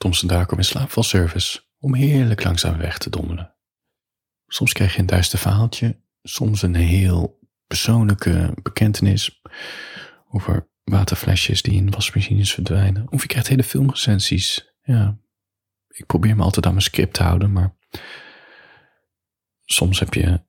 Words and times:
Thomson 0.00 0.28
Darko 0.28 0.56
in 0.56 0.64
slaapvalservice 0.64 1.60
om 1.78 1.94
heerlijk 1.94 2.44
langzaam 2.44 2.78
weg 2.78 2.98
te 2.98 3.10
dommelen. 3.10 3.54
Soms 4.46 4.72
krijg 4.72 4.92
je 4.92 4.98
een 4.98 5.06
duister 5.06 5.38
verhaaltje, 5.38 6.00
soms 6.22 6.62
een 6.62 6.74
heel 6.74 7.38
persoonlijke 7.66 8.54
bekentenis 8.62 9.40
over 10.30 10.70
waterflesjes 10.84 11.62
die 11.62 11.74
in 11.74 11.90
wasmachines 11.90 12.54
verdwijnen. 12.54 13.06
Of 13.10 13.22
je 13.22 13.28
krijgt 13.28 13.48
hele 13.48 13.64
filmrecensies. 13.64 14.74
Ja, 14.82 15.18
ik 15.88 16.06
probeer 16.06 16.36
me 16.36 16.42
altijd 16.42 16.66
aan 16.66 16.72
mijn 16.72 16.84
script 16.84 17.14
te 17.14 17.22
houden, 17.22 17.52
maar 17.52 17.76
soms 19.64 19.98
heb 19.98 20.14
je, 20.14 20.44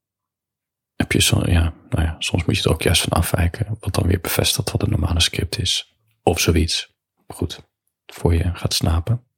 heb 0.96 1.12
je 1.12 1.22
zo, 1.22 1.42
ja, 1.46 1.74
nou 1.90 2.04
ja, 2.04 2.16
soms 2.20 2.46
moet 2.46 2.58
je 2.58 2.64
er 2.64 2.72
ook 2.72 2.82
juist 2.82 3.02
van 3.02 3.18
afwijken, 3.18 3.78
wat 3.80 3.94
dan 3.94 4.08
weer 4.08 4.22
bevestigt 4.22 4.72
wat 4.72 4.82
een 4.84 4.90
normale 4.90 5.20
script 5.20 5.60
is. 5.60 5.96
Of 6.24 6.40
zoiets. 6.40 6.96
Goed, 7.28 7.60
voor 8.06 8.34
je 8.34 8.56
gaat 8.56 8.74
slapen. 8.74 9.30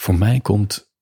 Voor 0.00 0.14
mij 0.14 0.40
komt 0.40 0.92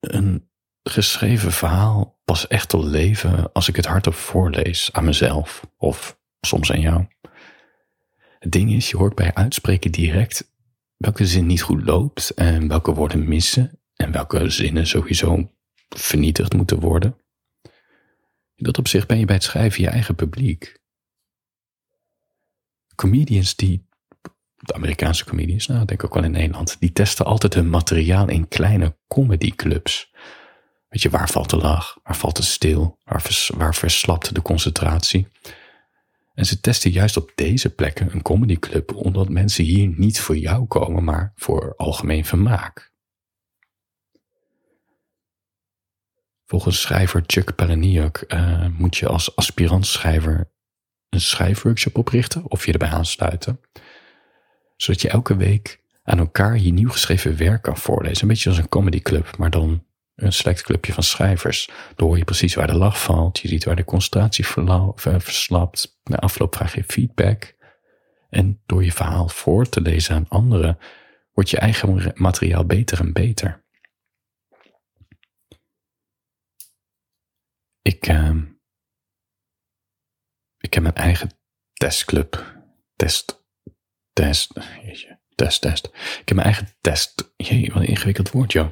een 0.00 0.50
geschreven 0.82 1.52
verhaal 1.52 2.20
pas 2.24 2.46
echt 2.46 2.68
tot 2.68 2.84
leven 2.84 3.52
als 3.52 3.68
ik 3.68 3.76
het 3.76 3.86
hardop 3.86 4.14
voorlees 4.14 4.92
aan 4.92 5.04
mezelf 5.04 5.66
of 5.76 6.18
soms 6.40 6.72
aan 6.72 6.80
jou. 6.80 7.06
Het 8.38 8.52
ding 8.52 8.72
is, 8.72 8.90
je 8.90 8.96
hoort 8.96 9.14
bij 9.14 9.34
uitspreken 9.34 9.92
direct 9.92 10.52
welke 10.96 11.26
zin 11.26 11.46
niet 11.46 11.62
goed 11.62 11.84
loopt 11.84 12.30
en 12.30 12.68
welke 12.68 12.94
woorden 12.94 13.28
missen 13.28 13.80
en 13.94 14.12
welke 14.12 14.48
zinnen 14.48 14.86
sowieso 14.86 15.50
vernietigd 15.88 16.52
moeten 16.52 16.80
worden. 16.80 17.16
In 18.54 18.64
dat 18.64 18.78
opzicht 18.78 19.06
ben 19.06 19.18
je 19.18 19.24
bij 19.24 19.34
het 19.34 19.44
schrijven 19.44 19.82
je 19.82 19.88
eigen 19.88 20.14
publiek. 20.14 20.82
Comedians 22.94 23.56
die, 23.56 23.88
de 24.66 24.74
Amerikaanse 24.74 25.24
comedians, 25.24 25.66
nou, 25.66 25.80
ik 25.80 25.88
denk 25.88 26.04
ook 26.04 26.14
wel 26.14 26.24
in 26.24 26.30
Nederland, 26.30 26.76
die 26.80 26.92
testen 26.92 27.24
altijd 27.24 27.54
hun 27.54 27.70
materiaal 27.70 28.28
in 28.28 28.48
kleine 28.48 28.96
comedyclubs. 29.08 30.12
Weet 30.88 31.02
je, 31.02 31.10
waar 31.10 31.30
valt 31.30 31.50
de 31.50 31.56
lach? 31.56 31.98
Waar 32.02 32.16
valt 32.16 32.36
het 32.36 32.46
stil? 32.46 32.98
Waar, 33.04 33.50
waar 33.56 33.74
verslapt 33.74 34.34
de 34.34 34.42
concentratie? 34.42 35.28
En 36.34 36.46
ze 36.46 36.60
testen 36.60 36.90
juist 36.90 37.16
op 37.16 37.32
deze 37.34 37.74
plekken 37.74 38.12
een 38.12 38.22
comedyclub, 38.22 38.94
omdat 38.94 39.28
mensen 39.28 39.64
hier 39.64 39.92
niet 39.96 40.20
voor 40.20 40.36
jou 40.36 40.66
komen, 40.66 41.04
maar 41.04 41.32
voor 41.36 41.74
algemeen 41.76 42.24
vermaak. 42.24 42.92
Volgens 46.46 46.80
schrijver 46.80 47.22
Chuck 47.26 47.54
Palahniuk 47.54 48.24
uh, 48.28 48.66
moet 48.78 48.96
je 48.96 49.08
als 49.08 49.36
aspirant-schrijver 49.36 50.50
een 51.08 51.20
schrijfworkshop 51.20 51.98
oprichten 51.98 52.50
of 52.50 52.66
je 52.66 52.72
erbij 52.72 52.88
aansluiten, 52.88 53.60
zodat 54.84 55.02
je 55.02 55.08
elke 55.08 55.36
week 55.36 55.80
aan 56.02 56.18
elkaar 56.18 56.58
je 56.58 56.72
nieuw 56.72 56.88
geschreven 56.88 57.36
werk 57.36 57.62
kan 57.62 57.76
voorlezen. 57.76 58.22
Een 58.22 58.28
beetje 58.28 58.48
als 58.48 58.58
een 58.58 58.68
comedyclub, 58.68 59.36
maar 59.36 59.50
dan 59.50 59.84
een 60.14 60.32
select 60.32 60.62
clubje 60.62 60.92
van 60.92 61.02
schrijvers. 61.02 61.70
Dan 61.94 62.06
hoor 62.06 62.18
je 62.18 62.24
precies 62.24 62.54
waar 62.54 62.66
de 62.66 62.76
lach 62.76 63.02
valt. 63.02 63.38
Je 63.38 63.48
ziet 63.48 63.64
waar 63.64 63.76
de 63.76 63.84
concentratie 63.84 64.46
verslapt. 64.96 66.00
Na 66.04 66.16
afloop 66.16 66.54
vraag 66.54 66.74
je 66.74 66.84
feedback. 66.84 67.54
En 68.30 68.62
door 68.66 68.84
je 68.84 68.92
verhaal 68.92 69.28
voor 69.28 69.68
te 69.68 69.80
lezen 69.80 70.14
aan 70.14 70.28
anderen, 70.28 70.78
wordt 71.32 71.50
je 71.50 71.58
eigen 71.58 72.12
materiaal 72.14 72.64
beter 72.64 73.00
en 73.00 73.12
beter. 73.12 73.64
Ik, 77.82 78.08
uh, 78.08 78.42
ik 80.58 80.74
heb 80.74 80.82
mijn 80.82 80.94
eigen 80.94 81.30
testclub. 81.72 82.62
Test, 82.96 83.43
test, 84.14 84.52
jeetje, 84.84 85.18
test, 85.34 85.60
test. 85.60 85.86
Ik 85.94 86.22
heb 86.24 86.34
mijn 86.34 86.46
eigen 86.46 86.68
test. 86.80 87.32
Jee, 87.36 87.70
wat 87.72 87.82
een 87.82 87.88
ingewikkeld 87.88 88.30
woord, 88.30 88.52
joh 88.52 88.70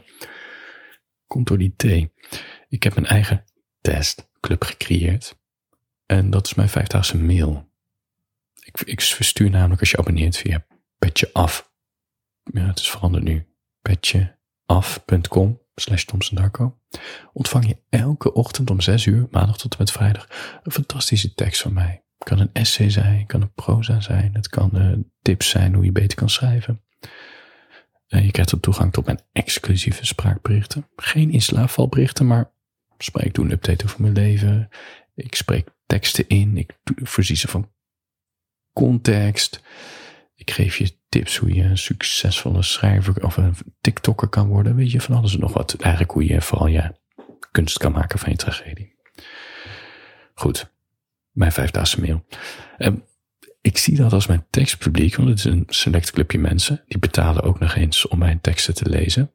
komt 1.33 1.47
door 1.47 1.59
die 1.59 1.75
thee. 1.77 2.13
Ik 2.69 2.83
heb 2.83 2.95
mijn 2.95 3.07
eigen 3.07 3.45
testclub 3.81 4.65
gecreëerd. 4.65 5.41
En 6.07 6.31
dat 6.31 6.47
is 6.47 6.55
mijn 6.55 6.69
vijfdaagse 6.69 7.19
mail. 7.19 7.71
Ik, 8.65 8.81
ik 8.81 9.01
verstuur 9.01 9.51
namelijk 9.51 9.81
als 9.81 9.91
je 9.91 9.97
abonneert 9.97 10.37
via 10.37 10.67
Petje 10.99 11.31
Af. 11.33 11.73
Ja, 12.43 12.67
het 12.67 12.79
is 12.79 12.91
veranderd 12.91 13.25
nu. 13.25 13.47
petjeaf.com 13.83 15.61
slash 15.75 16.05
Darko. 16.31 16.79
Ontvang 17.33 17.67
je 17.67 17.83
elke 17.89 18.33
ochtend 18.33 18.71
om 18.71 18.81
zes 18.81 19.07
uur, 19.07 19.27
maandag 19.31 19.59
tot 19.59 19.73
en 19.73 19.79
met 19.79 19.93
vrijdag, 19.93 20.27
een 20.63 20.73
fantastische 20.73 21.35
tekst 21.35 21.63
van 21.63 21.73
mij. 21.73 22.02
Het 22.23 22.31
kan 22.31 22.41
een 22.41 22.53
essay 22.53 22.91
zijn, 22.91 23.19
het 23.19 23.27
kan 23.27 23.43
een 23.43 23.53
proza 23.53 24.01
zijn, 24.01 24.35
het 24.35 24.49
kan 24.49 24.71
uh, 24.75 24.93
tips 25.23 25.49
zijn 25.49 25.75
hoe 25.75 25.85
je 25.85 25.93
beter 25.93 26.19
kan 26.19 26.29
schrijven. 26.29 26.83
Je 28.07 28.31
krijgt 28.31 28.55
ook 28.55 28.61
toegang 28.61 28.93
tot 28.93 29.07
mijn 29.07 29.21
exclusieve 29.33 30.07
spraakberichten. 30.07 30.89
Geen 30.97 31.31
inslaafvalberichten, 31.31 32.27
maar 32.27 32.53
spreek 32.99 33.35
doe 33.35 33.45
een 33.45 33.51
update 33.51 33.85
over 33.85 34.01
mijn 34.01 34.13
leven. 34.13 34.69
Ik 35.15 35.35
spreek 35.35 35.69
teksten 35.87 36.29
in. 36.29 36.57
Ik 36.57 36.79
voorzie 36.85 37.37
ze 37.37 37.49
van 37.49 37.73
context. 38.73 39.63
Ik 40.35 40.51
geef 40.51 40.77
je 40.77 40.97
tips 41.09 41.37
hoe 41.37 41.55
je 41.55 41.63
een 41.63 41.79
succesvolle 41.79 42.63
schrijver 42.63 43.25
of 43.25 43.37
een 43.37 43.55
TikToker 43.81 44.29
kan 44.29 44.49
worden. 44.49 44.77
Weet 44.77 44.91
je, 44.91 45.01
van 45.01 45.17
alles 45.17 45.35
en 45.35 45.41
nog 45.41 45.53
wat. 45.53 45.77
Eigenlijk 45.81 46.13
hoe 46.13 46.27
je 46.27 46.41
vooral 46.41 46.67
je 46.67 46.95
kunst 47.51 47.79
kan 47.79 47.93
maken 47.93 48.19
van 48.19 48.31
je 48.31 48.37
tragedie. 48.37 48.95
Goed, 50.35 50.73
mijn 51.33 51.53
vijfdaagse 51.53 52.01
mail. 52.01 52.25
Ehm, 52.79 52.97
ik 53.61 53.79
zie 53.79 53.97
dat 53.97 54.13
als 54.13 54.27
mijn 54.27 54.47
tekstpubliek, 54.51 55.17
want 55.17 55.29
het 55.29 55.39
is 55.39 55.45
een 55.45 55.65
select 55.67 56.11
clubje 56.11 56.39
mensen. 56.39 56.85
Die 56.87 56.99
betalen 56.99 57.43
ook 57.43 57.59
nog 57.59 57.75
eens 57.75 58.09
om 58.09 58.19
mijn 58.19 58.41
teksten 58.41 58.75
te 58.75 58.89
lezen. 58.89 59.33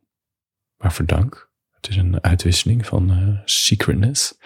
Waarvoor 0.77 1.05
dank. 1.05 1.51
Het 1.71 1.89
is 1.89 1.95
een 1.95 2.23
uitwisseling 2.23 2.85
van 2.85 3.11
uh, 3.11 3.39
secretness. 3.45 4.37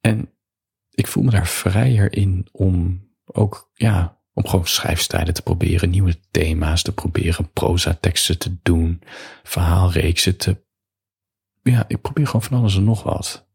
En 0.00 0.30
ik 0.90 1.06
voel 1.06 1.22
me 1.22 1.30
daar 1.30 1.46
vrijer 1.46 2.12
in 2.12 2.48
om 2.52 3.06
ook, 3.24 3.70
ja, 3.74 4.20
om 4.32 4.46
gewoon 4.46 4.66
schrijfstijlen 4.66 5.34
te 5.34 5.42
proberen, 5.42 5.90
nieuwe 5.90 6.20
thema's 6.30 6.82
te 6.82 6.92
proberen, 6.92 7.52
proza 7.52 7.94
teksten 7.94 8.38
te 8.38 8.56
doen, 8.62 9.02
verhaalreeksen 9.42 10.36
te, 10.36 10.64
ja, 11.62 11.84
ik 11.88 12.00
probeer 12.00 12.26
gewoon 12.26 12.42
van 12.42 12.58
alles 12.58 12.76
en 12.76 12.84
nog 12.84 13.02
wat. 13.02 13.45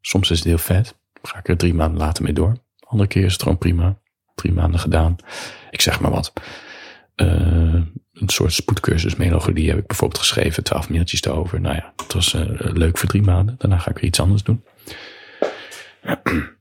Soms 0.00 0.30
is 0.30 0.38
het 0.38 0.46
heel 0.46 0.58
vet, 0.58 0.98
ga 1.22 1.38
ik 1.38 1.48
er 1.48 1.56
drie 1.56 1.74
maanden 1.74 1.98
later 1.98 2.24
mee 2.24 2.32
door. 2.32 2.56
Andere 2.80 3.08
keer 3.08 3.24
is 3.24 3.32
het 3.32 3.42
gewoon 3.42 3.58
prima. 3.58 3.98
Drie 4.34 4.52
maanden 4.52 4.80
gedaan. 4.80 5.16
Ik 5.70 5.80
zeg 5.80 6.00
maar 6.00 6.10
wat. 6.10 6.32
Uh, 7.16 7.82
een 8.12 8.28
soort 8.28 8.52
spoedcursus 8.52 9.16
melodie 9.16 9.68
heb 9.68 9.78
ik 9.78 9.86
bijvoorbeeld 9.86 10.20
geschreven. 10.20 10.64
Twaalf 10.64 10.88
mailtjes 10.88 11.22
erover. 11.22 11.60
Nou 11.60 11.74
ja, 11.74 11.92
het 11.96 12.12
was 12.12 12.34
uh, 12.34 12.42
leuk 12.58 12.98
voor 12.98 13.08
drie 13.08 13.22
maanden. 13.22 13.54
Daarna 13.58 13.78
ga 13.78 13.90
ik 13.90 13.96
weer 13.96 14.04
iets 14.04 14.20
anders 14.20 14.42
doen. 14.42 14.64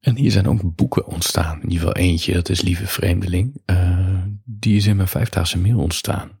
En 0.00 0.16
hier 0.16 0.30
zijn 0.30 0.48
ook 0.48 0.74
boeken 0.76 1.06
ontstaan. 1.06 1.56
In 1.56 1.70
ieder 1.70 1.78
geval 1.78 2.02
eentje, 2.02 2.32
dat 2.32 2.48
is 2.48 2.62
Lieve 2.62 2.86
Vreemdeling. 2.86 3.62
Uh, 3.66 4.22
die 4.44 4.76
is 4.76 4.86
in 4.86 4.96
mijn 4.96 5.08
vijfdaagse 5.08 5.58
mail 5.58 5.78
ontstaan 5.78 6.40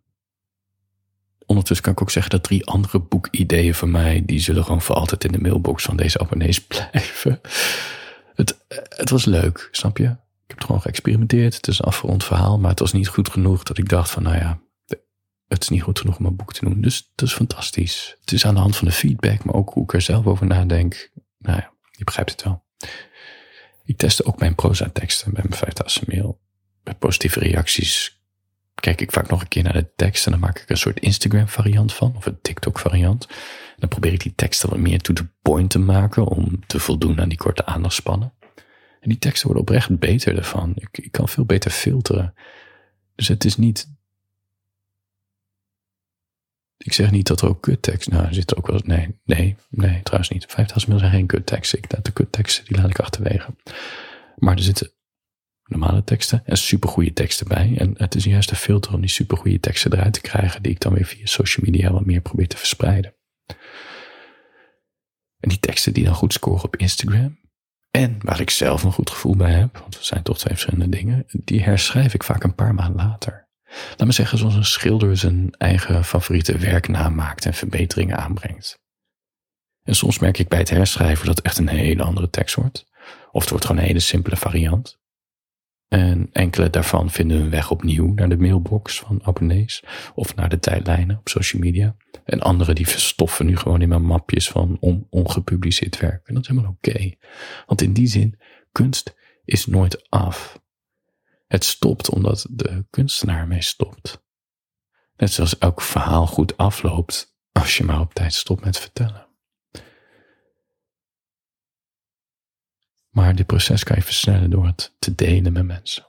ondertussen 1.46 1.84
kan 1.84 1.94
ik 1.94 2.02
ook 2.02 2.10
zeggen 2.10 2.32
dat 2.32 2.42
drie 2.42 2.66
andere 2.66 2.98
boekideeën 2.98 3.74
van 3.74 3.90
mij, 3.90 4.22
die 4.26 4.40
zullen 4.40 4.64
gewoon 4.64 4.82
voor 4.82 4.94
altijd 4.94 5.24
in 5.24 5.32
de 5.32 5.40
mailbox 5.40 5.84
van 5.84 5.96
deze 5.96 6.18
abonnees 6.18 6.64
blijven. 6.66 7.40
Het, 8.34 8.64
het 8.88 9.10
was 9.10 9.24
leuk, 9.24 9.68
snap 9.70 9.98
je? 9.98 10.04
Ik 10.04 10.46
heb 10.46 10.56
het 10.56 10.66
gewoon 10.66 10.80
geëxperimenteerd. 10.80 11.54
Het 11.54 11.68
is 11.68 11.78
een 11.78 11.84
afgerond 11.84 12.24
verhaal, 12.24 12.58
maar 12.58 12.70
het 12.70 12.80
was 12.80 12.92
niet 12.92 13.08
goed 13.08 13.30
genoeg 13.30 13.62
dat 13.62 13.78
ik 13.78 13.88
dacht 13.88 14.10
van, 14.10 14.22
nou 14.22 14.36
ja, 14.36 14.60
het 15.48 15.62
is 15.62 15.68
niet 15.68 15.82
goed 15.82 15.98
genoeg 15.98 16.18
om 16.18 16.26
een 16.26 16.36
boek 16.36 16.52
te 16.52 16.64
doen. 16.64 16.80
Dus 16.80 17.10
dat 17.14 17.28
is 17.28 17.34
fantastisch. 17.34 18.16
Het 18.20 18.32
is 18.32 18.46
aan 18.46 18.54
de 18.54 18.60
hand 18.60 18.76
van 18.76 18.88
de 18.88 18.94
feedback, 18.94 19.44
maar 19.44 19.54
ook 19.54 19.72
hoe 19.72 19.82
ik 19.82 19.92
er 19.92 20.00
zelf 20.00 20.26
over 20.26 20.46
nadenk. 20.46 21.10
Nou 21.38 21.56
ja, 21.56 21.72
je 21.90 22.04
begrijpt 22.04 22.30
het 22.30 22.42
wel. 22.42 22.64
Ik 23.84 23.96
testte 23.96 24.24
ook 24.24 24.38
mijn 24.38 24.54
proza 24.54 24.90
teksten 24.92 25.32
bij 25.32 25.42
mijn 25.48 25.58
vijfdaagse 25.58 26.02
mail. 26.06 26.40
Met 26.84 26.98
positieve 26.98 27.38
reacties 27.40 28.15
kijk 28.86 29.00
ik 29.00 29.12
vaak 29.12 29.28
nog 29.28 29.40
een 29.40 29.48
keer 29.48 29.62
naar 29.62 29.72
de 29.72 29.94
tekst 29.96 30.24
en 30.26 30.30
dan 30.32 30.40
maak 30.40 30.58
ik 30.58 30.70
een 30.70 30.76
soort 30.76 31.00
Instagram 31.00 31.48
variant 31.48 31.92
van, 31.92 32.16
of 32.16 32.26
een 32.26 32.40
TikTok 32.40 32.78
variant. 32.78 33.28
Dan 33.76 33.88
probeer 33.88 34.12
ik 34.12 34.22
die 34.22 34.34
teksten 34.34 34.68
wat 34.68 34.78
meer 34.78 35.00
to 35.00 35.12
the 35.12 35.26
point 35.42 35.70
te 35.70 35.78
maken 35.78 36.26
om 36.26 36.66
te 36.66 36.80
voldoen 36.80 37.20
aan 37.20 37.28
die 37.28 37.38
korte 37.38 37.66
aandachtspannen. 37.66 38.32
En 39.00 39.08
die 39.08 39.18
teksten 39.18 39.46
worden 39.46 39.64
oprecht 39.64 39.98
beter 39.98 40.36
ervan. 40.36 40.72
Ik, 40.74 40.98
ik 40.98 41.12
kan 41.12 41.28
veel 41.28 41.44
beter 41.44 41.70
filteren. 41.70 42.34
Dus 43.14 43.28
het 43.28 43.44
is 43.44 43.56
niet. 43.56 43.94
Ik 46.76 46.92
zeg 46.92 47.10
niet 47.10 47.26
dat 47.26 47.40
er 47.40 47.48
ook 47.48 47.62
kuttekst. 47.62 48.10
Nou, 48.10 48.26
er 48.26 48.34
zit 48.34 48.56
ook 48.56 48.66
wel. 48.66 48.80
Nee, 48.84 49.18
nee, 49.24 49.56
nee, 49.68 50.02
trouwens 50.02 50.30
niet. 50.30 50.44
5000 50.48 50.88
mail 50.88 50.98
zijn 50.98 51.12
geen 51.12 51.26
kutteksten. 51.26 51.78
Ik, 51.78 52.04
de 52.04 52.12
kutteksten 52.12 52.64
die 52.64 52.76
laat 52.76 52.90
ik 52.90 52.98
achterwege. 53.00 53.54
Maar 54.36 54.56
er 54.56 54.62
zitten 54.62 54.90
normale 55.66 56.04
teksten 56.04 56.42
en 56.44 56.56
supergoeie 56.56 57.12
teksten 57.12 57.48
bij. 57.48 57.74
En 57.78 57.94
het 57.96 58.14
is 58.14 58.24
juist 58.24 58.48
de 58.48 58.56
filter 58.56 58.94
om 58.94 59.00
die 59.00 59.10
supergoeie 59.10 59.60
teksten 59.60 59.92
eruit 59.92 60.12
te 60.12 60.20
krijgen, 60.20 60.62
die 60.62 60.72
ik 60.72 60.80
dan 60.80 60.94
weer 60.94 61.04
via 61.04 61.26
social 61.26 61.66
media 61.70 61.92
wat 61.92 62.06
meer 62.06 62.20
probeer 62.20 62.48
te 62.48 62.56
verspreiden. 62.56 63.14
En 65.38 65.48
die 65.48 65.60
teksten 65.60 65.92
die 65.92 66.04
dan 66.04 66.14
goed 66.14 66.32
scoren 66.32 66.64
op 66.64 66.76
Instagram, 66.76 67.38
en 67.96 68.18
waar 68.22 68.40
ik 68.40 68.50
zelf 68.50 68.82
een 68.82 68.92
goed 68.92 69.10
gevoel 69.10 69.36
bij 69.36 69.52
heb, 69.52 69.78
want 69.78 69.98
we 69.98 70.04
zijn 70.04 70.22
toch 70.22 70.38
twee 70.38 70.56
verschillende 70.56 70.96
dingen, 70.96 71.24
die 71.30 71.62
herschrijf 71.62 72.14
ik 72.14 72.22
vaak 72.22 72.44
een 72.44 72.54
paar 72.54 72.74
maanden 72.74 73.06
later. 73.06 73.48
Laat 73.96 74.06
me 74.06 74.12
zeggen, 74.12 74.38
zoals 74.38 74.54
een 74.54 74.64
schilder 74.64 75.16
zijn 75.16 75.50
eigen 75.50 76.04
favoriete 76.04 76.58
werk 76.58 76.88
namaakt 76.88 77.46
en 77.46 77.54
verbeteringen 77.54 78.16
aanbrengt. 78.16 78.78
En 79.82 79.94
soms 79.94 80.18
merk 80.18 80.38
ik 80.38 80.48
bij 80.48 80.58
het 80.58 80.70
herschrijven 80.70 81.26
dat 81.26 81.36
het 81.36 81.46
echt 81.46 81.58
een 81.58 81.68
hele 81.68 82.02
andere 82.02 82.30
tekst 82.30 82.54
wordt. 82.54 82.86
Of 83.30 83.40
het 83.40 83.50
wordt 83.50 83.64
gewoon 83.64 83.80
een 83.80 83.86
hele 83.86 84.00
simpele 84.00 84.36
variant. 84.36 84.98
En 85.88 86.28
enkele 86.32 86.70
daarvan 86.70 87.10
vinden 87.10 87.36
hun 87.36 87.50
weg 87.50 87.70
opnieuw 87.70 88.12
naar 88.14 88.28
de 88.28 88.36
mailbox 88.36 89.00
van 89.00 89.20
abonnees 89.24 89.82
of 90.14 90.34
naar 90.34 90.48
de 90.48 90.58
tijdlijnen 90.58 91.18
op 91.18 91.28
social 91.28 91.62
media. 91.62 91.96
En 92.24 92.40
andere 92.40 92.74
die 92.74 92.88
verstoffen 92.88 93.46
nu 93.46 93.56
gewoon 93.56 93.82
in 93.82 93.88
mijn 93.88 94.04
mapjes 94.04 94.48
van 94.48 94.76
on 94.80 95.06
ongepubliceerd 95.10 95.98
werk. 95.98 96.26
En 96.26 96.34
dat 96.34 96.42
is 96.42 96.48
helemaal 96.48 96.76
oké. 96.80 97.14
Want 97.66 97.82
in 97.82 97.92
die 97.92 98.06
zin, 98.06 98.38
kunst 98.72 99.14
is 99.44 99.66
nooit 99.66 100.10
af. 100.10 100.60
Het 101.46 101.64
stopt 101.64 102.10
omdat 102.10 102.46
de 102.50 102.86
kunstenaar 102.90 103.38
ermee 103.38 103.62
stopt. 103.62 104.24
Net 105.16 105.32
zoals 105.32 105.58
elk 105.58 105.80
verhaal 105.80 106.26
goed 106.26 106.56
afloopt 106.56 107.36
als 107.52 107.76
je 107.76 107.84
maar 107.84 108.00
op 108.00 108.14
tijd 108.14 108.34
stopt 108.34 108.64
met 108.64 108.78
vertellen. 108.78 109.25
Maar 113.16 113.34
dit 113.34 113.46
proces 113.46 113.84
kan 113.84 113.96
je 113.96 114.02
versnellen 114.02 114.50
door 114.50 114.66
het 114.66 114.92
te 114.98 115.14
delen 115.14 115.52
met 115.52 115.64
mensen. 115.64 116.06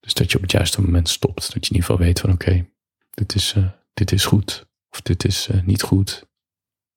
Dus 0.00 0.14
dat 0.14 0.30
je 0.30 0.36
op 0.36 0.42
het 0.42 0.52
juiste 0.52 0.80
moment 0.80 1.08
stopt. 1.08 1.40
Dat 1.40 1.66
je 1.66 1.70
in 1.70 1.76
ieder 1.76 1.80
geval 1.80 1.98
weet 1.98 2.20
van 2.20 2.32
oké, 2.32 2.68
dit, 3.10 3.34
is, 3.34 3.54
uh, 3.54 3.70
dit 3.94 4.12
is 4.12 4.24
goed. 4.24 4.66
Of 4.90 5.00
dit 5.00 5.24
is 5.24 5.48
uh, 5.48 5.62
niet 5.62 5.82
goed. 5.82 6.26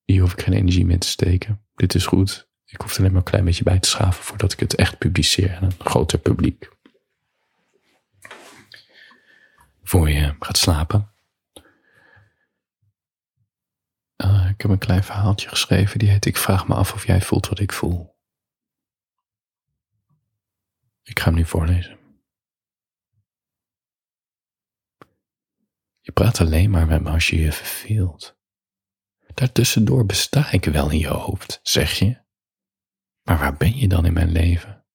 Hier 0.06 0.22
hoef 0.22 0.32
ik 0.32 0.42
geen 0.42 0.54
energie 0.54 0.86
meer 0.86 1.00
te 1.00 1.08
steken. 1.08 1.62
Dit 1.76 1.96
is 1.96 2.06
goed. 2.06 2.48
Ik 2.66 2.82
hoef 2.82 2.92
er 2.92 3.00
alleen 3.00 3.12
maar 3.12 3.22
een 3.22 3.30
klein 3.30 3.46
beetje 3.46 3.64
bij 3.64 3.80
te 3.80 3.90
schaven 3.90 4.24
voordat 4.24 4.54
ik 4.54 4.60
het 4.60 4.76
echt 4.76 4.98
publiceer 4.98 5.56
aan 5.56 5.64
een 5.64 5.76
groter 5.80 6.20
publiek. 6.20 6.70
Voor 9.84 10.10
je 10.10 10.36
gaat 10.40 10.58
slapen. 10.58 11.12
Uh, 14.18 14.50
ik 14.62 14.68
heb 14.68 14.76
een 14.76 14.86
klein 14.86 15.04
verhaaltje 15.04 15.50
geschreven 15.50 16.00
die 16.00 16.10
heet 16.10 16.26
Ik 16.26 16.38
vraag 16.38 16.68
me 16.68 16.76
af 16.76 16.94
of 16.94 17.06
jij 17.06 17.22
voelt 17.22 17.48
wat 17.48 17.60
ik 17.60 17.72
voel. 17.72 18.20
Ik 21.04 21.20
ga 21.20 21.26
hem 21.26 21.34
nu 21.34 21.46
voorlezen. 21.46 22.00
Je 26.00 26.12
praat 26.12 26.40
alleen 26.40 26.70
maar 26.70 26.88
met 26.88 27.02
me 27.02 27.10
als 27.10 27.30
je 27.30 27.40
je 27.40 27.52
verveelt. 27.52 28.40
Daartussendoor 29.34 30.06
besta 30.06 30.52
ik 30.52 30.66
wel 30.66 30.90
in 30.90 31.00
je 31.00 31.08
hoofd, 31.08 31.60
zeg 31.64 31.92
je. 31.94 32.24
Maar 33.22 33.38
waar 33.38 33.58
ben 33.58 33.78
je 33.78 33.88
dan 33.88 34.06
in 34.06 34.14
mijn 34.14 34.32
leven? 34.32 34.86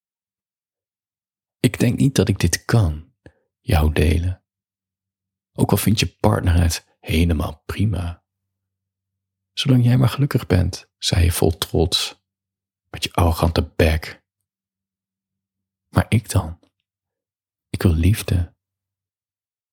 Ik 1.58 1.78
denk 1.78 1.98
niet 1.98 2.14
dat 2.14 2.28
ik 2.28 2.38
dit 2.38 2.64
kan, 2.64 3.14
jou 3.60 3.92
delen. 3.92 4.42
Ook 5.52 5.70
al 5.70 5.76
vindt 5.76 6.00
je 6.00 6.16
partner 6.20 6.54
het 6.54 6.96
helemaal 7.00 7.62
prima. 7.64 8.24
Zolang 9.58 9.84
jij 9.84 9.96
maar 9.96 10.08
gelukkig 10.08 10.46
bent, 10.46 10.88
zei 10.98 11.24
je 11.24 11.32
vol 11.32 11.58
trots, 11.58 12.22
met 12.90 13.04
je 13.04 13.12
arrogante 13.12 13.70
bek. 13.76 14.22
Maar 15.88 16.06
ik 16.08 16.30
dan? 16.30 16.58
Ik 17.70 17.82
wil 17.82 17.92
liefde. 17.92 18.54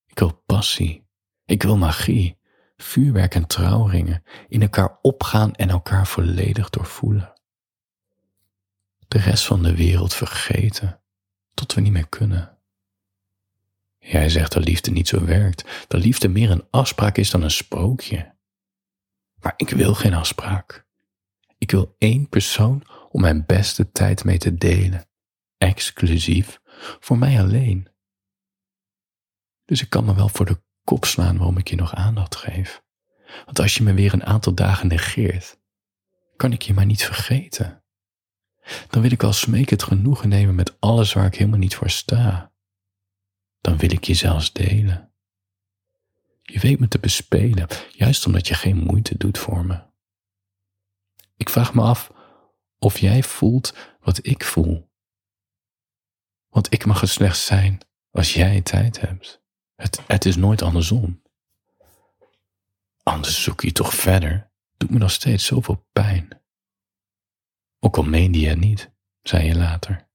Ik 0.05 0.19
wil 0.19 0.43
passie. 0.45 1.07
Ik 1.45 1.63
wil 1.63 1.77
magie, 1.77 2.37
vuurwerk 2.77 3.35
en 3.35 3.47
trouwringen, 3.47 4.23
in 4.47 4.61
elkaar 4.61 4.97
opgaan 5.01 5.53
en 5.55 5.69
elkaar 5.69 6.07
volledig 6.07 6.69
doorvoelen. 6.69 7.33
De 9.07 9.19
rest 9.19 9.45
van 9.45 9.63
de 9.63 9.75
wereld 9.75 10.13
vergeten, 10.13 11.01
tot 11.53 11.73
we 11.73 11.81
niet 11.81 11.91
meer 11.91 12.09
kunnen. 12.09 12.57
Jij 13.97 14.29
zegt 14.29 14.51
dat 14.51 14.65
liefde 14.65 14.91
niet 14.91 15.07
zo 15.07 15.25
werkt, 15.25 15.87
dat 15.87 16.03
liefde 16.03 16.27
meer 16.27 16.51
een 16.51 16.67
afspraak 16.69 17.17
is 17.17 17.29
dan 17.29 17.41
een 17.41 17.51
sprookje. 17.51 18.32
Maar 19.43 19.53
ik 19.57 19.69
wil 19.69 19.93
geen 19.93 20.13
afspraak. 20.13 20.85
Ik 21.57 21.71
wil 21.71 21.95
één 21.97 22.29
persoon 22.29 22.83
om 23.09 23.21
mijn 23.21 23.45
beste 23.45 23.91
tijd 23.91 24.23
mee 24.23 24.37
te 24.37 24.55
delen. 24.55 25.07
Exclusief 25.57 26.59
voor 26.99 27.17
mij 27.17 27.41
alleen. 27.41 27.87
Dus 29.65 29.81
ik 29.81 29.89
kan 29.89 30.05
me 30.05 30.15
wel 30.15 30.29
voor 30.29 30.45
de 30.45 30.61
kop 30.83 31.05
slaan 31.05 31.37
waarom 31.37 31.57
ik 31.57 31.69
je 31.69 31.75
nog 31.75 31.95
aandacht 31.95 32.35
geef. 32.35 32.83
Want 33.45 33.59
als 33.59 33.75
je 33.75 33.83
me 33.83 33.93
weer 33.93 34.13
een 34.13 34.25
aantal 34.25 34.53
dagen 34.53 34.87
negeert, 34.87 35.59
kan 36.35 36.51
ik 36.51 36.61
je 36.61 36.73
maar 36.73 36.85
niet 36.85 37.05
vergeten. 37.05 37.83
Dan 38.89 39.01
wil 39.01 39.11
ik 39.11 39.21
wel 39.21 39.33
smekend 39.33 39.83
genoegen 39.83 40.29
nemen 40.29 40.55
met 40.55 40.79
alles 40.79 41.13
waar 41.13 41.25
ik 41.25 41.35
helemaal 41.35 41.59
niet 41.59 41.75
voor 41.75 41.89
sta. 41.89 42.51
Dan 43.61 43.77
wil 43.77 43.91
ik 43.91 44.03
je 44.03 44.13
zelfs 44.13 44.53
delen. 44.53 45.12
Je 46.45 46.59
weet 46.59 46.79
me 46.79 46.87
te 46.87 46.99
bespelen, 46.99 47.67
juist 47.89 48.25
omdat 48.25 48.47
je 48.47 48.53
geen 48.53 48.77
moeite 48.77 49.17
doet 49.17 49.37
voor 49.37 49.65
me. 49.65 49.83
Ik 51.37 51.49
vraag 51.49 51.73
me 51.73 51.81
af 51.81 52.11
of 52.79 52.97
jij 52.97 53.23
voelt 53.23 53.73
wat 53.99 54.25
ik 54.25 54.43
voel. 54.43 54.91
Want 56.49 56.73
ik 56.73 56.85
mag 56.85 57.01
er 57.01 57.07
slechts 57.07 57.45
zijn 57.45 57.79
als 58.11 58.33
jij 58.33 58.61
tijd 58.61 58.99
hebt. 59.01 59.41
Het, 59.75 60.01
het 60.07 60.25
is 60.25 60.35
nooit 60.35 60.61
andersom. 60.61 61.21
Anders 63.03 63.43
zoek 63.43 63.61
je 63.61 63.71
toch 63.71 63.93
verder. 63.93 64.51
Doet 64.77 64.89
me 64.89 64.97
nog 64.97 65.11
steeds 65.11 65.45
zoveel 65.45 65.87
pijn. 65.91 66.41
Ook 67.79 67.97
al 67.97 68.03
meende 68.03 68.39
je 68.39 68.47
het 68.47 68.59
niet, 68.59 68.91
zei 69.21 69.45
je 69.45 69.55
later. 69.55 70.09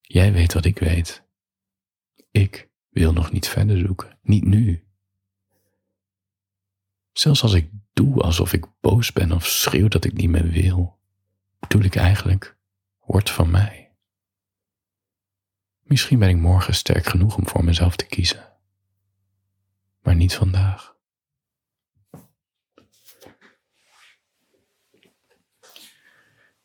Jij 0.00 0.32
weet 0.32 0.52
wat 0.52 0.64
ik 0.64 0.78
weet. 0.78 1.24
Ik 2.30 2.69
wil 2.90 3.12
nog 3.12 3.32
niet 3.32 3.48
verder 3.48 3.78
zoeken, 3.78 4.18
niet 4.22 4.44
nu. 4.44 4.84
Zelfs 7.12 7.42
als 7.42 7.52
ik 7.52 7.70
doe 7.92 8.22
alsof 8.22 8.52
ik 8.52 8.66
boos 8.80 9.12
ben 9.12 9.32
of 9.32 9.46
schreeuw 9.46 9.88
dat 9.88 10.04
ik 10.04 10.12
niet 10.12 10.30
meer 10.30 10.48
wil, 10.48 10.98
bedoel 11.58 11.82
ik 11.82 11.96
eigenlijk, 11.96 12.56
word 12.98 13.30
van 13.30 13.50
mij. 13.50 13.94
Misschien 15.82 16.18
ben 16.18 16.28
ik 16.28 16.36
morgen 16.36 16.74
sterk 16.74 17.06
genoeg 17.06 17.36
om 17.36 17.46
voor 17.46 17.64
mezelf 17.64 17.96
te 17.96 18.06
kiezen, 18.06 18.52
maar 20.02 20.14
niet 20.14 20.34
vandaag. 20.34 20.98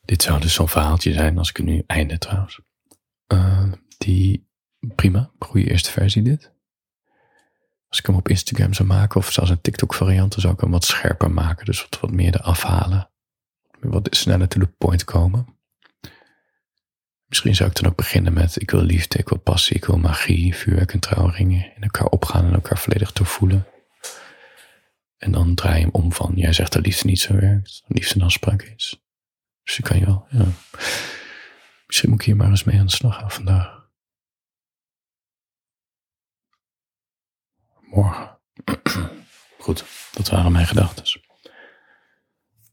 Dit 0.01 0.21
zou 0.21 0.39
dus 0.39 0.53
zo'n 0.53 0.67
verhaaltje 0.67 1.13
zijn 1.13 1.37
als 1.37 1.49
ik 1.49 1.57
het 1.57 1.65
nu 1.65 1.83
einde 1.87 2.17
trouwens. 2.17 2.59
Uh, 3.27 3.71
die 3.97 4.47
prima, 5.09 5.31
goede 5.39 5.69
eerste 5.69 5.91
versie 5.91 6.21
dit. 6.21 6.53
Als 7.87 7.99
ik 7.99 8.05
hem 8.05 8.15
op 8.15 8.29
Instagram 8.29 8.73
zou 8.73 8.87
maken, 8.87 9.19
of 9.19 9.31
zelfs 9.31 9.49
een 9.49 9.61
TikTok 9.61 9.93
variant, 9.93 10.31
dan 10.31 10.41
zou 10.41 10.53
ik 10.53 10.59
hem 10.59 10.71
wat 10.71 10.85
scherper 10.85 11.31
maken. 11.31 11.65
Dus 11.65 11.81
wat, 11.81 11.99
wat 11.99 12.11
meer 12.11 12.35
eraf 12.35 12.63
halen. 12.63 13.09
Wat 13.79 14.07
sneller 14.15 14.47
to 14.47 14.59
the 14.59 14.67
point 14.67 15.03
komen. 15.03 15.59
Misschien 17.25 17.55
zou 17.55 17.69
ik 17.69 17.75
dan 17.75 17.89
ook 17.89 17.95
beginnen 17.95 18.33
met, 18.33 18.61
ik 18.61 18.71
wil 18.71 18.81
liefde, 18.81 19.17
ik 19.17 19.29
wil 19.29 19.39
passie, 19.39 19.75
ik 19.75 19.85
wil 19.85 19.97
magie, 19.97 20.55
vuurwerk 20.55 20.93
en 20.93 20.99
trouwringen. 20.99 21.71
In 21.75 21.81
elkaar 21.81 22.07
opgaan 22.07 22.45
en 22.45 22.53
elkaar 22.53 22.77
volledig 22.77 23.13
doorvoelen. 23.13 23.67
En 25.17 25.31
dan 25.31 25.55
draai 25.55 25.75
je 25.75 25.81
hem 25.81 25.93
om 25.93 26.13
van, 26.13 26.31
jij 26.35 26.53
zegt 26.53 26.73
dat 26.73 26.85
liefde 26.85 27.07
niet 27.07 27.19
zo 27.19 27.35
werkt. 27.35 27.83
Liefde 27.87 28.19
een 28.19 28.25
afspraak 28.25 28.61
is. 28.61 29.03
Dus 29.63 29.75
je 29.75 29.83
kan 29.83 29.99
je 29.99 30.05
wel, 30.05 30.25
ja. 30.29 30.45
Misschien 31.85 32.09
moet 32.09 32.19
ik 32.19 32.25
hier 32.25 32.35
maar 32.35 32.49
eens 32.49 32.63
mee 32.63 32.79
aan 32.79 32.85
de 32.85 32.91
slag 32.91 33.15
gaan 33.15 33.31
vandaag. 33.31 33.74
Goed, 39.59 39.85
dat 40.13 40.29
waren 40.29 40.51
mijn 40.51 40.67
gedachten. 40.67 41.21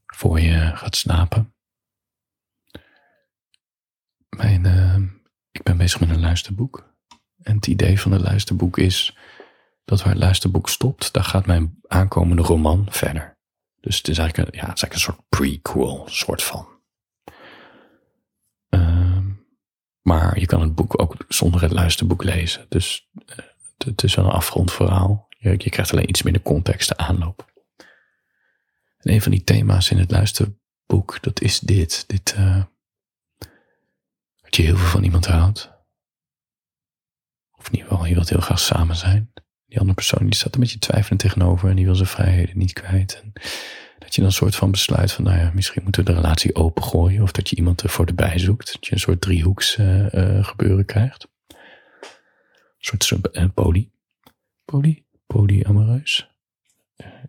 Voor 0.05 0.39
je 0.39 0.71
gaat 0.75 0.95
slapen. 0.95 1.55
Mijn, 4.29 4.65
uh, 4.65 4.97
ik 5.51 5.63
ben 5.63 5.77
bezig 5.77 5.99
met 5.99 6.09
een 6.09 6.19
luisterboek. 6.19 6.93
En 7.41 7.55
het 7.55 7.67
idee 7.67 7.99
van 7.99 8.11
het 8.11 8.21
luisterboek 8.21 8.77
is 8.77 9.17
dat 9.85 10.01
waar 10.01 10.13
het 10.13 10.23
luisterboek 10.23 10.69
stopt, 10.69 11.13
daar 11.13 11.23
gaat 11.23 11.45
mijn 11.45 11.79
aankomende 11.87 12.41
roman 12.41 12.85
verder. 12.89 13.37
Dus 13.79 13.97
het 13.97 14.07
is 14.07 14.17
eigenlijk 14.17 14.49
een, 14.49 14.59
ja, 14.59 14.67
het 14.67 14.77
is 14.77 14.83
eigenlijk 14.83 14.93
een 14.93 14.99
soort 14.99 15.29
prequel, 15.29 16.07
soort 16.09 16.43
van. 16.43 16.67
Uh, 18.69 19.25
maar 20.01 20.39
je 20.39 20.45
kan 20.45 20.61
het 20.61 20.75
boek 20.75 21.01
ook 21.01 21.15
zonder 21.27 21.61
het 21.61 21.71
luisterboek 21.71 22.23
lezen. 22.23 22.65
Dus 22.69 23.09
uh, 23.25 23.45
het 23.77 24.03
is 24.03 24.15
een 24.15 24.25
afgerond 24.25 24.71
verhaal. 24.71 25.27
Je, 25.29 25.49
je 25.49 25.69
krijgt 25.69 25.91
alleen 25.91 26.09
iets 26.09 26.21
minder 26.21 26.41
context, 26.41 26.89
de 26.89 26.97
aanloop. 26.97 27.51
En 28.97 29.13
een 29.13 29.21
van 29.21 29.31
die 29.31 29.43
thema's 29.43 29.89
in 29.89 29.97
het 29.97 30.11
luisterboek, 30.11 31.17
dat 31.21 31.41
is 31.41 31.59
dit. 31.59 32.03
Dit, 32.07 32.35
dat 34.41 34.55
je 34.55 34.61
heel 34.63 34.77
veel 34.77 34.87
van 34.87 35.03
iemand 35.03 35.25
houdt. 35.25 35.71
Of 37.51 37.67
in 37.67 37.73
ieder 37.75 37.91
geval, 37.91 38.05
je 38.05 38.13
wilt 38.13 38.29
heel 38.29 38.39
graag 38.39 38.59
samen 38.59 38.95
zijn. 38.95 39.31
Die 39.65 39.79
andere 39.79 39.97
persoon 39.97 40.25
die 40.25 40.35
staat 40.35 40.53
er 40.53 40.59
met 40.59 40.71
je 40.71 40.79
twijfelend 40.79 41.19
tegenover 41.19 41.69
en 41.69 41.75
die 41.75 41.85
wil 41.85 41.95
zijn 41.95 42.07
vrijheden 42.07 42.57
niet 42.57 42.73
kwijt. 42.73 43.21
En 43.23 43.31
Dat 43.99 44.15
je 44.15 44.21
dan 44.21 44.25
een 44.25 44.35
soort 44.35 44.55
van 44.55 44.71
besluit 44.71 45.11
van, 45.11 45.23
nou 45.23 45.37
ja, 45.37 45.51
misschien 45.53 45.83
moeten 45.83 46.03
we 46.03 46.11
de 46.11 46.15
relatie 46.15 46.55
opengooien. 46.55 47.23
Of 47.23 47.31
dat 47.31 47.49
je 47.49 47.55
iemand 47.55 47.81
ervoor 47.81 48.05
erbij 48.05 48.39
zoekt. 48.39 48.73
Dat 48.73 48.85
je 48.85 48.91
een 48.91 48.99
soort 48.99 49.21
driehoeks 49.21 49.77
uh, 49.77 50.13
uh, 50.13 50.43
gebeuren 50.43 50.85
krijgt. 50.85 51.27
Soort 52.85 53.53
poly. 53.53 53.91
Poly? 54.65 55.05
Polyamoreus? 55.27 56.31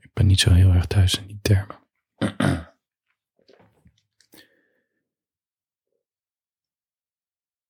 ik 0.00 0.10
ben 0.12 0.26
niet 0.26 0.40
zo 0.40 0.50
heel 0.52 0.70
erg 0.70 0.86
thuis 0.86 1.18
in 1.18 1.26
die 1.26 1.38
termen. 1.42 1.78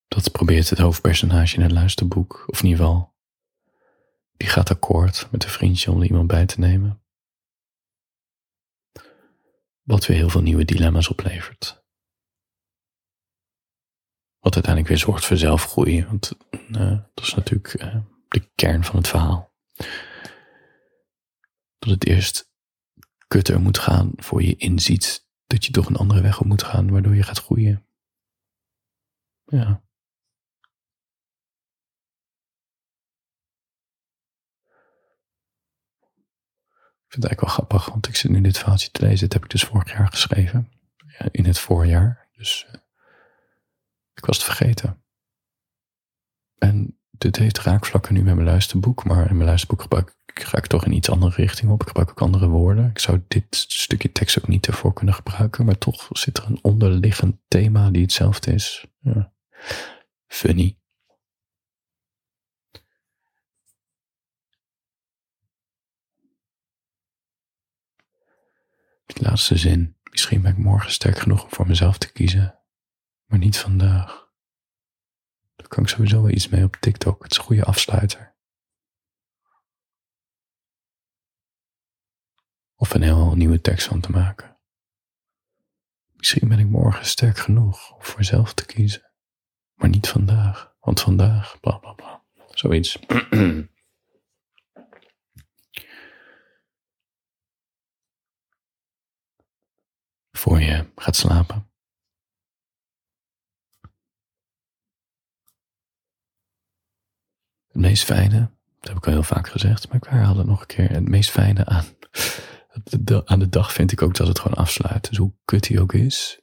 Dat 0.08 0.32
probeert 0.32 0.70
het 0.70 0.78
hoofdpersonage 0.78 1.56
in 1.56 1.62
het 1.62 1.72
luisterboek, 1.72 2.44
of 2.46 2.62
ieder 2.62 2.78
geval, 2.78 3.14
die 4.36 4.48
gaat 4.48 4.70
akkoord 4.70 5.28
met 5.30 5.44
een 5.44 5.50
vriendje 5.50 5.90
om 5.90 6.00
er 6.00 6.06
iemand 6.06 6.26
bij 6.26 6.46
te 6.46 6.60
nemen. 6.60 7.02
Wat 9.82 10.06
weer 10.06 10.16
heel 10.16 10.28
veel 10.28 10.42
nieuwe 10.42 10.64
dilemma's 10.64 11.08
oplevert. 11.08 11.83
Wat 14.44 14.54
uiteindelijk 14.54 14.88
weer 14.88 15.02
zorgt 15.02 15.24
voor 15.24 15.36
zelfgroei, 15.36 16.06
want 16.06 16.32
uh, 16.50 16.98
dat 17.14 17.24
is 17.24 17.34
natuurlijk 17.34 17.82
uh, 17.82 17.96
de 18.28 18.50
kern 18.54 18.84
van 18.84 18.96
het 18.96 19.08
verhaal. 19.08 19.54
Dat 21.78 21.90
het 21.90 22.06
eerst 22.06 22.52
kutter 23.26 23.60
moet 23.60 23.78
gaan 23.78 24.12
voor 24.16 24.42
je 24.42 24.56
inziet 24.56 25.26
dat 25.46 25.64
je 25.64 25.72
toch 25.72 25.86
een 25.86 25.96
andere 25.96 26.20
weg 26.20 26.40
op 26.40 26.46
moet 26.46 26.62
gaan, 26.62 26.90
waardoor 26.90 27.14
je 27.14 27.22
gaat 27.22 27.38
groeien. 27.38 27.86
Ja. 29.44 29.82
Ik 37.04 37.10
vind 37.10 37.22
het 37.22 37.24
eigenlijk 37.24 37.40
wel 37.40 37.50
grappig, 37.50 37.88
want 37.88 38.08
ik 38.08 38.16
zit 38.16 38.30
nu 38.30 38.40
dit 38.40 38.58
verhaaltje 38.58 38.90
te 38.90 39.02
lezen. 39.02 39.18
Dit 39.18 39.32
heb 39.32 39.44
ik 39.44 39.50
dus 39.50 39.64
vorig 39.64 39.92
jaar 39.92 40.08
geschreven. 40.08 40.72
In 41.30 41.44
het 41.44 41.58
voorjaar. 41.58 42.28
Dus 42.36 42.66
ik 44.14 44.25
was 44.25 44.37
het 44.37 44.44
vergeten. 44.44 45.04
En 46.59 46.99
dit 47.11 47.37
heeft 47.37 47.59
raakvlakken 47.59 48.14
nu 48.14 48.23
met 48.23 48.35
mijn 48.35 48.47
luisterboek. 48.47 49.04
Maar 49.04 49.28
in 49.28 49.37
mijn 49.37 49.49
luisterboek 49.49 49.83
gebruik 49.83 50.16
ik, 50.26 50.42
ga 50.42 50.59
ik 50.59 50.66
toch 50.66 50.85
in 50.85 50.92
iets 50.92 51.11
andere 51.11 51.35
richting 51.35 51.71
op. 51.71 51.80
Ik 51.80 51.87
gebruik 51.87 52.11
ook 52.11 52.21
andere 52.21 52.49
woorden. 52.49 52.90
Ik 52.90 52.99
zou 52.99 53.23
dit 53.28 53.47
stukje 53.68 54.12
tekst 54.12 54.38
ook 54.38 54.49
niet 54.49 54.66
ervoor 54.66 54.92
kunnen 54.92 55.14
gebruiken. 55.14 55.64
Maar 55.64 55.78
toch 55.78 56.09
zit 56.11 56.38
er 56.38 56.47
een 56.47 56.59
onderliggend 56.62 57.37
thema 57.49 57.90
die 57.90 58.02
hetzelfde 58.02 58.52
is. 58.52 58.87
Ja. 59.00 59.33
Funny. 60.26 60.78
Die 69.06 69.23
laatste 69.23 69.56
zin. 69.56 69.97
Misschien 70.11 70.42
ben 70.42 70.50
ik 70.52 70.59
morgen 70.59 70.90
sterk 70.90 71.18
genoeg 71.18 71.42
om 71.42 71.50
voor 71.50 71.66
mezelf 71.66 71.99
te 71.99 72.12
kiezen. 72.12 72.63
Maar 73.24 73.38
niet 73.38 73.58
vandaag. 73.58 74.32
Daar 75.54 75.68
kan 75.68 75.82
ik 75.82 75.88
sowieso 75.88 76.22
wel 76.22 76.30
iets 76.30 76.48
mee 76.48 76.64
op 76.64 76.76
TikTok. 76.76 77.22
Het 77.22 77.32
is 77.32 77.38
een 77.38 77.44
goede 77.44 77.64
afsluiter. 77.64 78.36
Of 82.74 82.94
een 82.94 83.02
heel 83.02 83.34
nieuwe 83.36 83.60
tekst 83.60 83.86
van 83.86 84.00
te 84.00 84.10
maken. 84.10 84.58
Misschien 86.12 86.48
ben 86.48 86.58
ik 86.58 86.66
morgen 86.66 87.06
sterk 87.06 87.38
genoeg 87.38 87.92
om 87.92 88.02
voor 88.02 88.18
mezelf 88.18 88.54
te 88.54 88.66
kiezen. 88.66 89.12
Maar 89.74 89.88
niet 89.88 90.08
vandaag. 90.08 90.74
Want 90.80 91.00
vandaag, 91.00 91.60
bla 91.60 91.78
bla 91.78 91.92
bla. 91.92 92.24
Zoiets. 92.50 92.98
voor 100.30 100.60
je 100.60 100.92
gaat 100.94 101.16
slapen. 101.16 101.73
Het 107.74 107.82
meest 107.82 108.04
fijne, 108.04 108.38
dat 108.80 108.88
heb 108.88 108.96
ik 108.96 109.06
al 109.06 109.12
heel 109.12 109.22
vaak 109.22 109.48
gezegd, 109.48 109.88
maar 109.88 109.96
ik 109.96 110.04
herhaal 110.04 110.36
het 110.36 110.46
nog 110.46 110.60
een 110.60 110.66
keer. 110.66 110.90
Het 110.90 111.08
meest 111.08 111.30
fijne 111.30 111.64
aan 111.64 111.84
de, 113.00 113.26
aan 113.26 113.38
de 113.38 113.48
dag 113.48 113.72
vind 113.72 113.92
ik 113.92 114.02
ook 114.02 114.14
dat 114.14 114.28
het 114.28 114.38
gewoon 114.38 114.58
afsluit. 114.58 115.08
Dus 115.08 115.18
hoe 115.18 115.32
kut 115.44 115.68
hij 115.68 115.80
ook 115.80 115.92
is. 115.92 116.40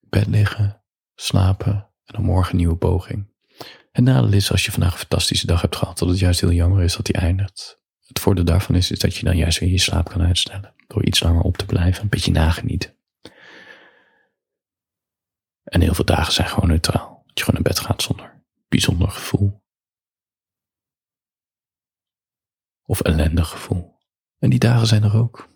Bed 0.00 0.26
liggen, 0.26 0.82
slapen 1.14 1.72
en 2.04 2.14
dan 2.14 2.22
morgen 2.22 2.50
een 2.50 2.56
nieuwe 2.56 2.76
poging. 2.76 3.32
Het 3.92 4.04
nadeel 4.04 4.32
is 4.32 4.50
als 4.50 4.64
je 4.64 4.70
vandaag 4.72 4.92
een 4.92 4.98
fantastische 4.98 5.46
dag 5.46 5.60
hebt 5.60 5.76
gehad, 5.76 5.98
dat 5.98 6.08
het 6.08 6.18
juist 6.18 6.40
heel 6.40 6.52
jammer 6.52 6.82
is 6.82 6.96
dat 6.96 7.06
die 7.06 7.16
eindigt. 7.16 7.80
Het 8.06 8.18
voordeel 8.18 8.44
daarvan 8.44 8.74
is, 8.74 8.90
is 8.90 8.98
dat 8.98 9.16
je 9.16 9.24
dan 9.24 9.36
juist 9.36 9.58
weer 9.58 9.70
je 9.70 9.78
slaap 9.78 10.08
kan 10.08 10.22
uitstellen. 10.22 10.74
Door 10.86 11.04
iets 11.04 11.20
langer 11.20 11.42
op 11.42 11.56
te 11.56 11.66
blijven, 11.66 12.02
een 12.02 12.08
beetje 12.08 12.32
nagenieten. 12.32 12.96
En 15.64 15.80
heel 15.80 15.94
veel 15.94 16.04
dagen 16.04 16.32
zijn 16.32 16.48
gewoon 16.48 16.68
neutraal. 16.68 17.22
Dat 17.26 17.38
je 17.38 17.44
gewoon 17.44 17.62
naar 17.62 17.72
bed 17.72 17.80
gaat 17.80 18.02
zonder 18.02 18.42
bijzonder 18.68 19.10
gevoel. 19.10 19.62
Of 22.84 23.00
ellendig 23.00 23.48
gevoel. 23.48 23.98
En 24.38 24.50
die 24.50 24.58
dagen 24.58 24.86
zijn 24.86 25.02
er 25.02 25.16
ook. 25.16 25.48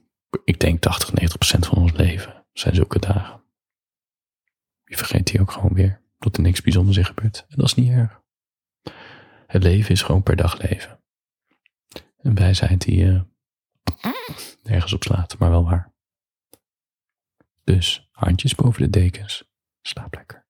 Ik 0.44 0.61
denk 0.61 0.80
80, 0.80 1.12
90 1.12 1.38
procent 1.38 1.66
van 1.66 1.78
ons 1.78 1.92
leven 1.92 2.47
zijn 2.52 2.75
zulke 2.75 2.99
dagen. 2.99 3.42
Je 4.85 4.97
vergeet 4.97 5.26
die 5.26 5.40
ook 5.40 5.50
gewoon 5.50 5.75
weer. 5.75 6.02
Dat 6.18 6.37
er 6.37 6.42
niks 6.42 6.62
bijzonders 6.62 6.97
in 6.97 7.04
gebeurt. 7.04 7.44
En 7.49 7.56
dat 7.56 7.66
is 7.66 7.75
niet 7.75 7.90
erg. 7.90 8.20
Het 9.47 9.62
leven 9.62 9.90
is 9.90 10.02
gewoon 10.02 10.23
per 10.23 10.37
dag 10.37 10.62
leven. 10.62 11.00
Een 12.18 12.35
wijsheid 12.35 12.80
die 12.80 12.97
je 12.97 13.26
nergens 14.62 14.92
op 14.92 15.02
slaat, 15.02 15.38
maar 15.38 15.50
wel 15.50 15.64
waar. 15.64 15.92
Dus 17.64 18.08
handjes 18.11 18.54
boven 18.54 18.82
de 18.82 18.90
dekens. 18.90 19.50
Slaap 19.80 20.14
lekker. 20.14 20.48